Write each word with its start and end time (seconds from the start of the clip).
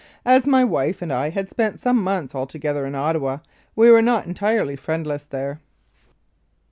As 0.25 0.47
my 0.47 0.63
wife 0.63 1.03
and 1.03 1.13
I 1.13 1.29
had 1.29 1.47
spent 1.47 1.79
some 1.79 2.01
months 2.03 2.33
altogether 2.33 2.87
in 2.87 2.95
Ottawa, 2.95 3.37
we 3.75 3.91
were 3.91 4.01
not 4.01 4.25
entirely 4.25 4.75
friendless 4.75 5.25
there. 5.25 5.61